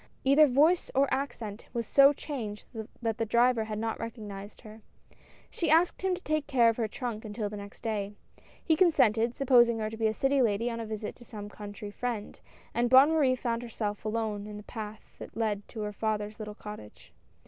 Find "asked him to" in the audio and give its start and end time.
5.69-6.21